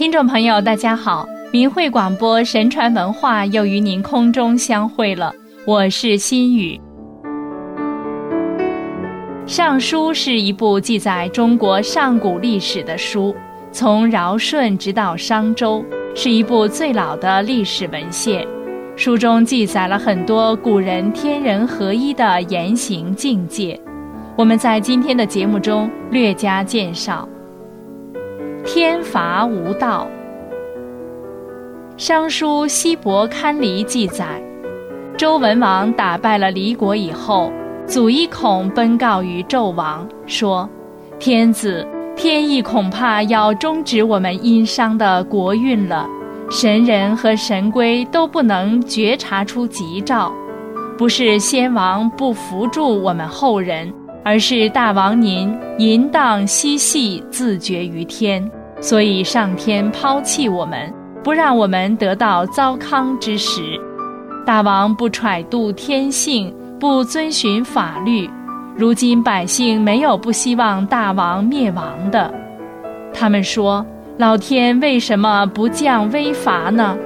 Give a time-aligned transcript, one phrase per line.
[0.00, 1.28] 听众朋友，大家好！
[1.52, 5.30] 明慧广播神传文化又与您空中相会了，
[5.66, 6.80] 我是心雨。
[9.46, 13.36] 《尚书》是一部记载中国上古历史的书，
[13.72, 15.84] 从尧舜直到商周，
[16.14, 18.48] 是一部最老的历史文献。
[18.96, 23.78] 书中记载了很多古人天人合一的言行境界，
[24.34, 27.28] 我们在今天的节目中略加介绍。
[28.64, 30.06] 天罚无道。
[31.96, 34.42] 商书西伯堪离记载，
[35.16, 37.50] 周文王打败了离国以后，
[37.86, 40.68] 祖一孔奔告于纣王说
[41.18, 41.86] ：“天子，
[42.16, 46.06] 天意恐怕要终止我们殷商的国运了。
[46.50, 50.32] 神人和神龟都不能觉察出吉兆，
[50.98, 53.92] 不是先王不扶助我们后人。”
[54.22, 58.48] 而是大王您淫荡嬉戏，自绝于天，
[58.80, 63.62] 所以上天抛弃我们，不让我们得到糟糠之时。
[64.46, 68.28] 大王不揣度天性，不遵循法律，
[68.76, 72.32] 如今百姓没有不希望大王灭亡的。
[73.12, 73.84] 他们说：
[74.16, 76.96] 老天为什么不降威罚呢？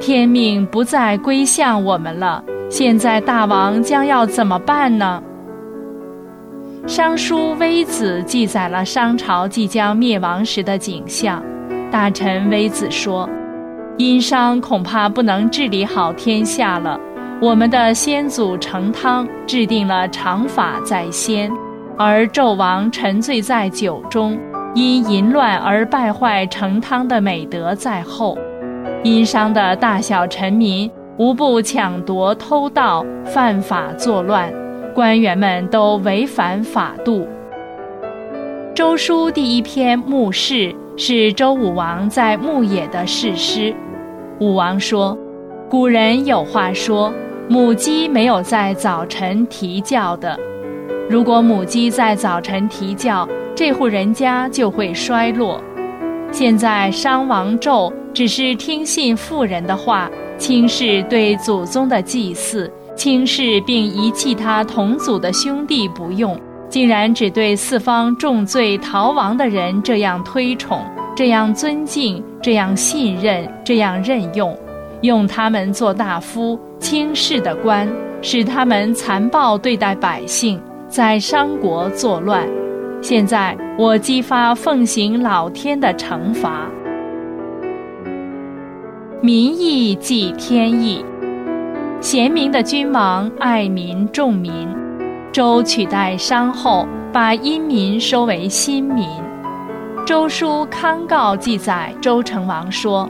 [0.00, 5.22] 天命不再归向我们了，现在大王将要怎么办呢？
[6.86, 11.42] 商书微子记载了商朝即将灭亡时的景象。
[11.90, 13.26] 大臣微子说
[13.96, 17.00] ：“殷商恐怕不能治理好天下了。
[17.40, 21.50] 我们的先祖成汤制定了常法在先，
[21.96, 24.38] 而纣王沉醉在酒中，
[24.74, 28.36] 因淫乱而败坏成汤的美德在后。
[29.02, 34.52] 殷商的大小臣民无不抢夺、偷盗、犯法作乱。”
[34.94, 37.26] 官员们都违反法度。
[38.74, 40.54] 周书第一篇《牧事》
[40.96, 43.74] 是周武王在牧野的誓师。
[44.38, 45.18] 武王说
[45.68, 47.12] ：“古人有话说，
[47.48, 50.38] 母鸡没有在早晨啼叫的。
[51.10, 55.60] 如果母鸡在早晨啼叫，这户人家就会衰落。
[56.30, 66.38] 现在商王纣只是听信妇人的话，轻视对祖宗的祭祀。”轻视并遗弃他同族的兄弟不用，
[66.68, 70.80] 竟然只对四方重罪逃亡的人这样推崇、
[71.16, 74.56] 这样尊敬、这样信任、这样任用，
[75.02, 77.88] 用他们做大夫、轻视的官，
[78.22, 82.48] 使他们残暴对待百姓，在商国作乱。
[83.02, 86.70] 现在我激发奉行老天的惩罚，
[89.20, 91.04] 民意即天意。
[92.04, 94.52] 贤明的君王爱民重民，
[95.32, 99.08] 周取代商后，把殷民收为新民。
[100.04, 103.08] 周书康诰记载，周成王说：“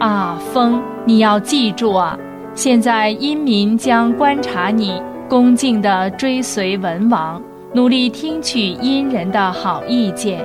[0.00, 2.18] 啊，风，你要记住啊！
[2.54, 7.42] 现在殷民将观察你，恭敬地追随文王，
[7.74, 10.42] 努力听取殷人的好意见。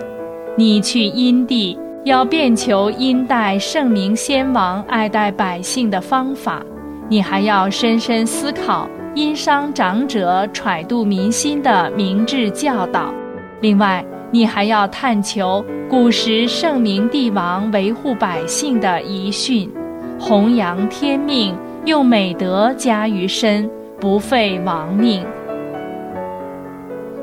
[0.57, 6.61] 你去殷地，要遍求殷代圣明先王爱戴百姓的方法。”
[7.07, 13.13] 你还要深深思考殷商长者揣度民心的明智教导，
[13.61, 19.71] 另外，你还要探求古时圣明帝王维护百姓的遗训，
[20.19, 21.55] 弘扬天命，
[21.85, 25.23] 用美德加于身，不废王命。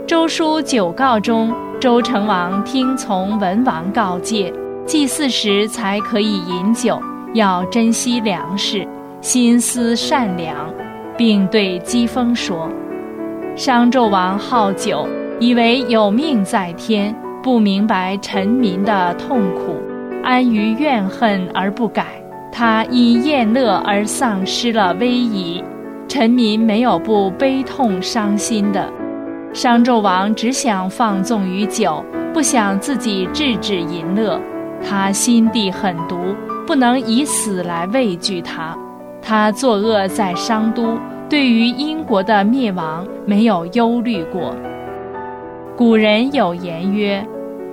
[0.06, 4.52] 周书九告中，周成王听从文王告诫，
[4.86, 7.02] 祭祀时才可以饮酒，
[7.34, 8.86] 要珍惜粮食。
[9.22, 10.68] 心思善良，
[11.16, 12.68] 并对姬风说
[13.54, 15.06] ：“商纣王好酒，
[15.38, 19.76] 以为有命在天，不明白臣民的痛苦，
[20.24, 22.20] 安于怨恨而不改。
[22.50, 25.62] 他因宴乐而丧失了威仪，
[26.08, 28.92] 臣民没有不悲痛伤心的。
[29.52, 32.04] 商纣王只想放纵于酒，
[32.34, 34.40] 不想自己制止淫乐。
[34.84, 36.18] 他心地狠毒，
[36.66, 38.76] 不能以死来畏惧他。”
[39.22, 40.98] 他作恶在商都，
[41.30, 44.54] 对于英国的灭亡没有忧虑过。
[45.76, 47.24] 古人有言曰：“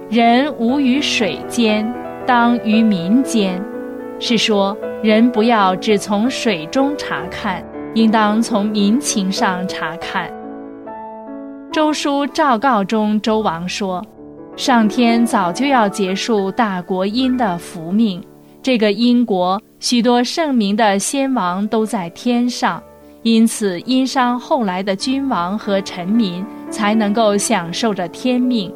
[0.10, 1.92] 人无于水间，
[2.26, 3.62] 当于民间。”
[4.20, 7.64] 是说人不要只从水中查看，
[7.96, 10.32] 应当从民情上查看。
[11.72, 14.06] 周书诏告中，周王说
[14.56, 18.24] ：“上天早就要结束大国殷的福命。”
[18.62, 22.84] 这个殷国许多圣明的先王都在天上，
[23.24, 28.74] 因此殷商后来的君王和臣民才能够享受着天命。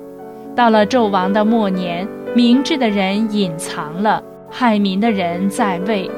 [0.56, 6.10] 到了纣王的末年，明智的人隐藏了，害民的人在位，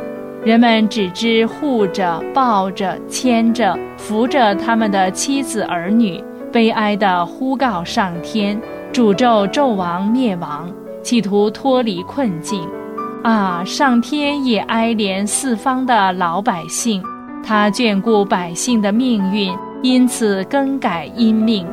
[0.43, 8.61] 人们只知护着、抱着、牵着、扶着他们的妻子儿女，悲哀地呼告上天，
[8.93, 10.71] 诅咒纣王灭亡，
[11.01, 12.69] 企图脱离困境。
[13.25, 17.01] 啊，上天也哀怜四方的老百姓，
[17.43, 19.51] 他眷顾百姓的命运，
[19.81, 21.65] 因此更改阴命。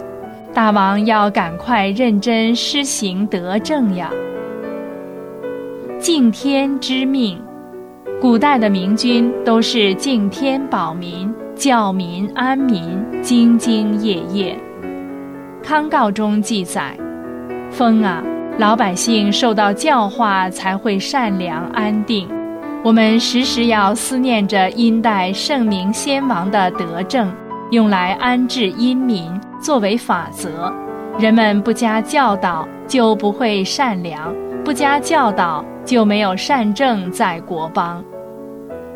[0.54, 4.10] 大王要赶快认真施行德政呀！
[5.98, 7.38] 敬天之命，
[8.18, 12.82] 古代的明君都是敬天保民、教民安民，
[13.22, 14.58] 兢兢业业。
[15.62, 16.96] 康诰中记载
[17.70, 18.22] ：“风啊，
[18.58, 22.28] 老百姓受到教化才会善良安定。
[22.84, 27.32] 我们时时要思念着殷代圣明先王的德政，
[27.70, 30.72] 用来安置殷民，作为法则。
[31.18, 34.32] 人们不加教导，就不会善良；
[34.64, 38.04] 不加教导。”就没有善政在国邦。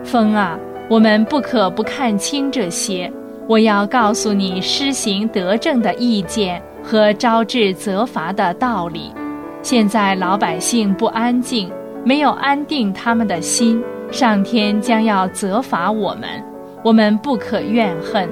[0.05, 0.57] 风啊，
[0.89, 3.13] 我们不可不看清这些。
[3.49, 9.13] 我要告诉你施行德政的意见和招致责罚的道理。
[9.69, 11.69] 现在老百姓不安静，
[12.05, 13.83] 没有安定他们的心，
[14.13, 16.29] 上天将要责罚我们。
[16.85, 18.31] 我们不可怨恨。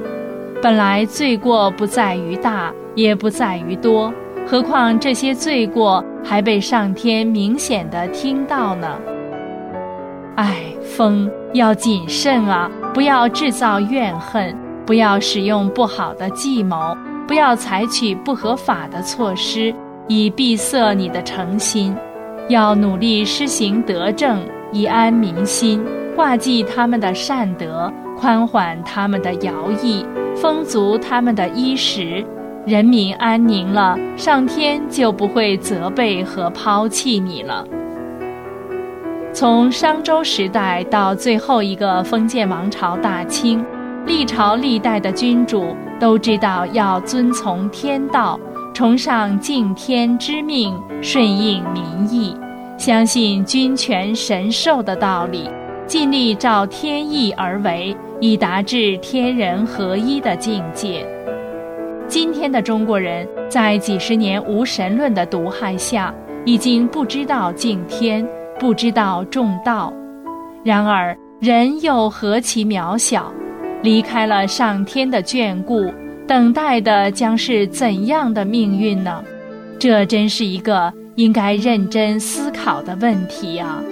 [0.63, 4.15] 本来罪过不在于大，也不在于多。
[4.47, 8.97] 何况这些罪过还被上天明显的听到呢？
[10.37, 14.57] 哎，风要谨慎啊，不要制造怨恨，
[14.87, 16.97] 不要使用不好的计谋，
[17.27, 19.75] 不要采取不合法的措施，
[20.09, 21.97] 以闭塞你的诚心。
[22.49, 24.39] 要努力施行德政，
[24.71, 25.83] 以安民心，
[26.15, 30.05] 挂记他们的善德，宽缓他们的徭役，
[30.37, 32.25] 丰足他们的衣食。
[32.67, 37.67] 人民安宁了，上天就不会责备和抛弃你了。
[39.33, 43.65] 从商周时代到最后一个封建王朝大清，
[44.07, 48.39] 历朝历代的君主都知道要遵从天道，
[48.75, 52.37] 崇尚敬天之命，顺应民意，
[52.77, 55.49] 相信君权神授的道理，
[55.87, 61.07] 尽力照天意而为，以达至天人合一的境界。
[62.09, 66.13] 今天的中国人在几十年无神论的毒害下，
[66.45, 68.27] 已经不知道敬天，
[68.59, 69.93] 不知道重道。
[70.65, 73.33] 然而，人又何其渺小，
[73.85, 75.93] 离开了上天的眷顾，
[76.27, 79.23] 等待的将是怎样的命运呢？
[79.79, 83.83] 这真是一个应该认真思考的问题啊！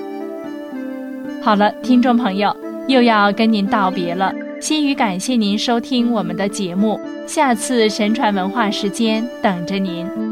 [1.43, 2.57] 好了，听众朋友，
[2.89, 4.33] 又要跟您道别了。
[4.61, 10.32] 心语感谢您收听我们的节目，下次神传文化时间等着您。